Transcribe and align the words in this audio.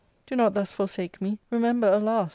i^r" 0.01 0.25
do 0.25 0.35
not 0.35 0.55
thus 0.55 0.71
forsake 0.71 1.21
me. 1.21 1.37
Remember, 1.51 1.87
alas 1.87 2.29